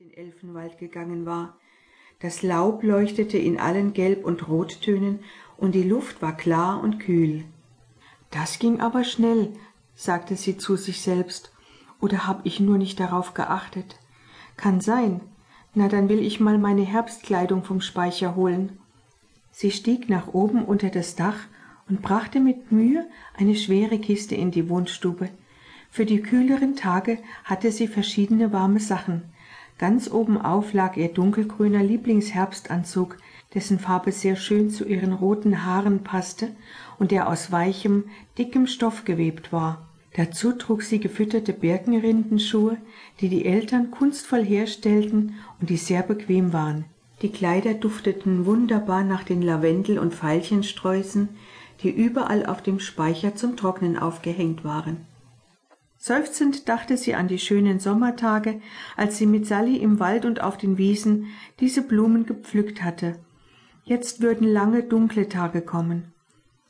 den 0.00 0.14
Elfenwald 0.14 0.78
gegangen 0.78 1.26
war. 1.26 1.56
Das 2.20 2.44
Laub 2.44 2.84
leuchtete 2.84 3.36
in 3.36 3.58
allen 3.58 3.94
Gelb- 3.94 4.24
und 4.24 4.46
Rottönen, 4.46 5.18
und 5.56 5.74
die 5.74 5.82
Luft 5.82 6.22
war 6.22 6.36
klar 6.36 6.80
und 6.80 7.00
kühl. 7.00 7.44
Das 8.30 8.60
ging 8.60 8.78
aber 8.78 9.02
schnell, 9.02 9.54
sagte 9.96 10.36
sie 10.36 10.56
zu 10.56 10.76
sich 10.76 11.00
selbst, 11.00 11.52
oder 12.00 12.28
hab 12.28 12.46
ich 12.46 12.60
nur 12.60 12.78
nicht 12.78 13.00
darauf 13.00 13.34
geachtet? 13.34 13.98
Kann 14.56 14.80
sein. 14.80 15.20
Na, 15.74 15.88
dann 15.88 16.08
will 16.08 16.20
ich 16.20 16.38
mal 16.38 16.58
meine 16.58 16.82
Herbstkleidung 16.82 17.64
vom 17.64 17.80
Speicher 17.80 18.36
holen. 18.36 18.78
Sie 19.50 19.72
stieg 19.72 20.08
nach 20.08 20.28
oben 20.28 20.64
unter 20.64 20.90
das 20.90 21.16
Dach 21.16 21.40
und 21.88 22.02
brachte 22.02 22.38
mit 22.38 22.70
Mühe 22.70 23.04
eine 23.36 23.56
schwere 23.56 23.98
Kiste 23.98 24.36
in 24.36 24.52
die 24.52 24.68
Wohnstube. 24.68 25.28
Für 25.90 26.06
die 26.06 26.22
kühleren 26.22 26.76
Tage 26.76 27.18
hatte 27.42 27.72
sie 27.72 27.88
verschiedene 27.88 28.52
warme 28.52 28.78
Sachen, 28.78 29.24
Ganz 29.78 30.10
oben 30.10 30.38
auf 30.40 30.72
lag 30.72 30.96
ihr 30.96 31.08
dunkelgrüner 31.08 31.82
Lieblingsherbstanzug, 31.82 33.16
dessen 33.54 33.78
Farbe 33.78 34.10
sehr 34.10 34.34
schön 34.34 34.70
zu 34.70 34.84
ihren 34.84 35.12
roten 35.12 35.64
Haaren 35.64 36.02
passte 36.02 36.50
und 36.98 37.12
der 37.12 37.28
aus 37.28 37.52
weichem, 37.52 38.04
dickem 38.36 38.66
Stoff 38.66 39.04
gewebt 39.04 39.52
war. 39.52 39.88
Dazu 40.16 40.52
trug 40.52 40.82
sie 40.82 40.98
gefütterte 40.98 41.52
Birkenrindenschuhe, 41.52 42.78
die 43.20 43.28
die 43.28 43.44
Eltern 43.44 43.92
kunstvoll 43.92 44.44
herstellten 44.44 45.34
und 45.60 45.70
die 45.70 45.76
sehr 45.76 46.02
bequem 46.02 46.52
waren. 46.52 46.86
Die 47.22 47.30
Kleider 47.30 47.74
dufteten 47.74 48.46
wunderbar 48.46 49.04
nach 49.04 49.22
den 49.22 49.42
Lavendel- 49.42 49.98
und 49.98 50.20
Veilchensträußen, 50.20 51.28
die 51.82 51.90
überall 51.90 52.46
auf 52.46 52.62
dem 52.62 52.80
Speicher 52.80 53.36
zum 53.36 53.56
Trocknen 53.56 53.96
aufgehängt 53.96 54.64
waren. 54.64 54.98
Seufzend 56.00 56.68
dachte 56.68 56.96
sie 56.96 57.16
an 57.16 57.26
die 57.26 57.40
schönen 57.40 57.80
Sommertage, 57.80 58.60
als 58.96 59.18
sie 59.18 59.26
mit 59.26 59.46
Sally 59.46 59.76
im 59.76 59.98
Wald 59.98 60.24
und 60.24 60.40
auf 60.40 60.56
den 60.56 60.78
Wiesen 60.78 61.26
diese 61.58 61.82
Blumen 61.82 62.24
gepflückt 62.24 62.82
hatte. 62.84 63.18
Jetzt 63.84 64.22
würden 64.22 64.46
lange 64.46 64.84
dunkle 64.84 65.28
Tage 65.28 65.60
kommen. 65.60 66.12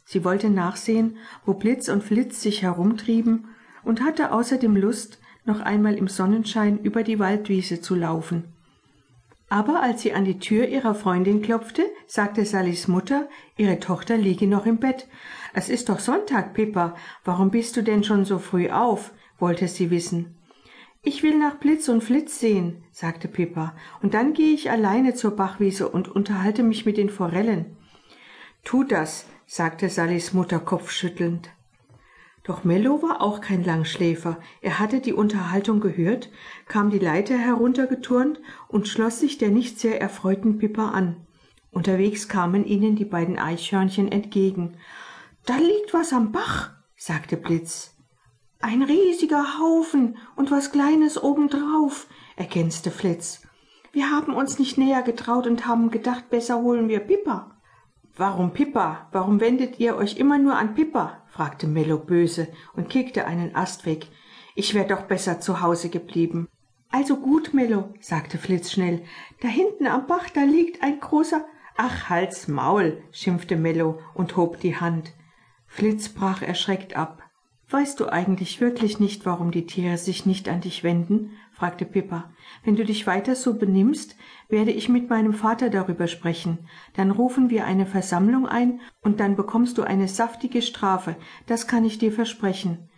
Sie 0.04 0.24
wollte 0.24 0.48
nachsehen, 0.48 1.18
wo 1.44 1.52
Blitz 1.52 1.90
und 1.90 2.02
Flitz 2.02 2.40
sich 2.40 2.62
herumtrieben 2.62 3.48
und 3.84 4.00
hatte 4.00 4.32
außerdem 4.32 4.74
Lust, 4.76 5.18
noch 5.44 5.60
einmal 5.60 5.94
im 5.94 6.08
Sonnenschein 6.08 6.78
über 6.78 7.02
die 7.02 7.18
Waldwiese 7.18 7.80
zu 7.80 7.94
laufen. 7.94 8.44
Aber 9.50 9.82
als 9.82 10.02
sie 10.02 10.12
an 10.12 10.24
die 10.24 10.38
Tür 10.38 10.68
ihrer 10.68 10.94
Freundin 10.94 11.42
klopfte, 11.42 11.84
sagte 12.06 12.44
Sallys 12.44 12.86
Mutter, 12.86 13.28
ihre 13.56 13.80
Tochter 13.80 14.16
liege 14.16 14.46
noch 14.46 14.66
im 14.66 14.78
Bett. 14.78 15.06
Es 15.54 15.70
ist 15.70 15.88
doch 15.88 16.00
Sonntag, 16.00 16.52
Pippa. 16.52 16.94
Warum 17.24 17.50
bist 17.50 17.76
du 17.76 17.82
denn 17.82 18.04
schon 18.04 18.24
so 18.26 18.38
früh 18.38 18.68
auf? 18.68 19.12
Wollte 19.38 19.68
sie 19.68 19.90
wissen. 19.90 20.34
Ich 21.02 21.22
will 21.22 21.38
nach 21.38 21.54
Blitz 21.56 21.88
und 21.88 22.02
Flitz 22.02 22.40
sehen, 22.40 22.82
sagte 22.90 23.28
Pippa, 23.28 23.74
und 24.02 24.14
dann 24.14 24.34
gehe 24.34 24.52
ich 24.52 24.70
alleine 24.70 25.14
zur 25.14 25.36
Bachwiese 25.36 25.88
und 25.88 26.08
unterhalte 26.08 26.62
mich 26.62 26.84
mit 26.84 26.96
den 26.96 27.08
Forellen. 27.08 27.76
Tu 28.64 28.84
das, 28.84 29.26
sagte 29.46 29.88
Sallys 29.88 30.32
Mutter 30.32 30.58
kopfschüttelnd. 30.58 31.50
Doch 32.42 32.64
Mello 32.64 33.02
war 33.02 33.20
auch 33.20 33.40
kein 33.40 33.62
Langschläfer. 33.62 34.38
Er 34.62 34.78
hatte 34.78 35.00
die 35.00 35.12
Unterhaltung 35.12 35.80
gehört, 35.80 36.30
kam 36.66 36.90
die 36.90 36.98
Leiter 36.98 37.36
heruntergeturnt 37.36 38.40
und 38.68 38.88
schloss 38.88 39.20
sich 39.20 39.38
der 39.38 39.50
nicht 39.50 39.78
sehr 39.78 40.00
erfreuten 40.00 40.58
Pippa 40.58 40.90
an. 40.90 41.26
Unterwegs 41.70 42.28
kamen 42.28 42.64
ihnen 42.64 42.96
die 42.96 43.04
beiden 43.04 43.38
Eichhörnchen 43.38 44.10
entgegen. 44.10 44.78
Da 45.44 45.56
liegt 45.58 45.92
was 45.92 46.12
am 46.12 46.32
Bach, 46.32 46.72
sagte 46.96 47.36
Blitz. 47.36 47.97
Ein 48.60 48.82
riesiger 48.82 49.60
Haufen 49.60 50.16
und 50.34 50.50
was 50.50 50.72
Kleines 50.72 51.22
obendrauf, 51.22 52.08
ergänzte 52.34 52.90
Flitz. 52.90 53.42
Wir 53.92 54.10
haben 54.10 54.34
uns 54.34 54.58
nicht 54.58 54.78
näher 54.78 55.02
getraut 55.02 55.46
und 55.46 55.66
haben 55.66 55.92
gedacht, 55.92 56.28
besser 56.28 56.60
holen 56.60 56.88
wir 56.88 56.98
Pippa. 56.98 57.56
Warum 58.16 58.52
Pippa? 58.52 59.06
Warum 59.12 59.40
wendet 59.40 59.78
ihr 59.78 59.94
euch 59.94 60.16
immer 60.16 60.38
nur 60.38 60.56
an 60.56 60.74
Pippa? 60.74 61.22
fragte 61.28 61.68
Mello 61.68 61.98
böse 61.98 62.48
und 62.74 62.88
kickte 62.88 63.26
einen 63.26 63.54
Ast 63.54 63.86
weg. 63.86 64.08
Ich 64.56 64.74
wär 64.74 64.84
doch 64.84 65.02
besser 65.02 65.40
zu 65.40 65.60
Hause 65.60 65.88
geblieben. 65.88 66.48
Also 66.90 67.16
gut, 67.16 67.54
Mello, 67.54 67.94
sagte 68.00 68.38
Flitz 68.38 68.72
schnell. 68.72 69.04
Da 69.40 69.46
hinten 69.46 69.86
am 69.86 70.08
Bach, 70.08 70.30
da 70.30 70.42
liegt 70.42 70.82
ein 70.82 70.98
großer. 70.98 71.44
Ach, 71.76 72.08
halt's 72.08 72.48
Maul, 72.48 73.04
schimpfte 73.12 73.54
Mello 73.54 74.00
und 74.14 74.36
hob 74.36 74.58
die 74.58 74.76
Hand. 74.76 75.12
Flitz 75.68 76.08
brach 76.08 76.42
erschreckt 76.42 76.96
ab. 76.96 77.22
Weißt 77.70 78.00
du 78.00 78.06
eigentlich 78.06 78.62
wirklich 78.62 78.98
nicht, 78.98 79.26
warum 79.26 79.50
die 79.50 79.66
Tiere 79.66 79.98
sich 79.98 80.24
nicht 80.24 80.48
an 80.48 80.62
dich 80.62 80.84
wenden? 80.84 81.32
fragte 81.52 81.84
Pippa. 81.84 82.30
Wenn 82.64 82.76
du 82.76 82.84
dich 82.84 83.06
weiter 83.06 83.34
so 83.34 83.58
benimmst, 83.58 84.16
werde 84.48 84.70
ich 84.70 84.88
mit 84.88 85.10
meinem 85.10 85.34
Vater 85.34 85.68
darüber 85.68 86.06
sprechen. 86.06 86.58
Dann 86.94 87.10
rufen 87.10 87.50
wir 87.50 87.66
eine 87.66 87.84
Versammlung 87.84 88.46
ein 88.46 88.80
und 89.02 89.20
dann 89.20 89.36
bekommst 89.36 89.76
du 89.76 89.82
eine 89.82 90.08
saftige 90.08 90.62
Strafe, 90.62 91.16
das 91.46 91.66
kann 91.66 91.84
ich 91.84 91.98
dir 91.98 92.10
versprechen. 92.10 92.88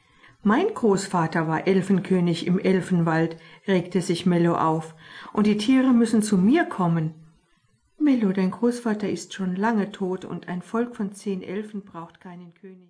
Mein 0.44 0.72
Großvater 0.72 1.48
war 1.48 1.66
Elfenkönig 1.66 2.46
im 2.46 2.58
Elfenwald, 2.58 3.36
regte 3.66 4.00
sich 4.00 4.24
Mello 4.24 4.54
auf, 4.54 4.94
und 5.32 5.48
die 5.48 5.58
Tiere 5.58 5.92
müssen 5.92 6.22
zu 6.22 6.38
mir 6.38 6.64
kommen. 6.64 7.14
Mello, 7.98 8.32
dein 8.32 8.52
Großvater 8.52 9.10
ist 9.10 9.34
schon 9.34 9.56
lange 9.56 9.90
tot 9.90 10.24
und 10.24 10.48
ein 10.48 10.62
Volk 10.62 10.96
von 10.96 11.12
zehn 11.12 11.42
Elfen 11.42 11.82
braucht 11.82 12.20
keinen 12.20 12.54
König. 12.54 12.88